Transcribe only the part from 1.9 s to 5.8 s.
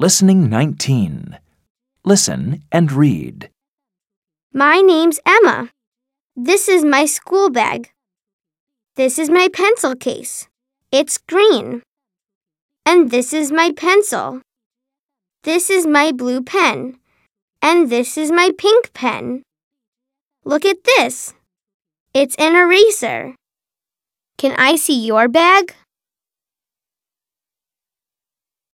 Listen and read. My name's Emma.